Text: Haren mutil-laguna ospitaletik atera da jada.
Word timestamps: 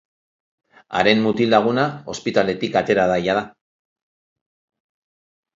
Haren 0.99 1.19
mutil-laguna 1.25 1.83
ospitaletik 2.15 2.79
atera 2.83 3.07
da 3.15 3.21
jada. 3.29 3.47